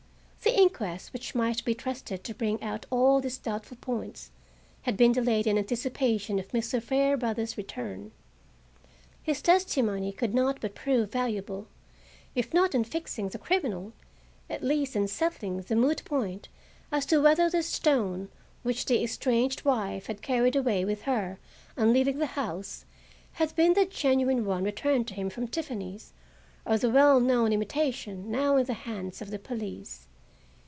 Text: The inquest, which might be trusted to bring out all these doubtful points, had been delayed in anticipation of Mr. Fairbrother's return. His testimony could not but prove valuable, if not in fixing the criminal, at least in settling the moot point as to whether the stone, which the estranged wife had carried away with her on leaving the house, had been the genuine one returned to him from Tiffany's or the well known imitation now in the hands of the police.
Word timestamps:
The 0.43 0.57
inquest, 0.57 1.13
which 1.13 1.35
might 1.35 1.63
be 1.63 1.75
trusted 1.75 2.23
to 2.23 2.33
bring 2.33 2.61
out 2.63 2.85
all 2.89 3.19
these 3.21 3.37
doubtful 3.37 3.77
points, 3.79 4.31
had 4.83 4.97
been 4.97 5.11
delayed 5.11 5.45
in 5.45 5.57
anticipation 5.57 6.39
of 6.39 6.47
Mr. 6.49 6.81
Fairbrother's 6.81 7.57
return. 7.57 8.11
His 9.21 9.41
testimony 9.41 10.11
could 10.11 10.33
not 10.33 10.59
but 10.59 10.73
prove 10.75 11.11
valuable, 11.11 11.67
if 12.33 12.53
not 12.55 12.73
in 12.73 12.83
fixing 12.83 13.29
the 13.29 13.37
criminal, 13.37 13.93
at 14.49 14.63
least 14.63 14.95
in 14.95 15.07
settling 15.07 15.61
the 15.61 15.75
moot 15.75 16.03
point 16.05 16.49
as 16.91 17.05
to 17.07 17.21
whether 17.21 17.49
the 17.49 17.63
stone, 17.63 18.27
which 18.63 18.85
the 18.85 19.03
estranged 19.03 19.63
wife 19.63 20.07
had 20.07 20.23
carried 20.23 20.55
away 20.55 20.83
with 20.83 21.03
her 21.03 21.37
on 21.77 21.93
leaving 21.93 22.17
the 22.17 22.25
house, 22.37 22.83
had 23.33 23.55
been 23.55 23.73
the 23.73 23.85
genuine 23.85 24.43
one 24.45 24.63
returned 24.63 25.07
to 25.07 25.13
him 25.13 25.29
from 25.29 25.47
Tiffany's 25.47 26.13
or 26.65 26.77
the 26.79 26.89
well 26.89 27.19
known 27.19 27.53
imitation 27.53 28.31
now 28.31 28.57
in 28.57 28.65
the 28.65 28.73
hands 28.73 29.21
of 29.21 29.29
the 29.29 29.39
police. 29.39 30.07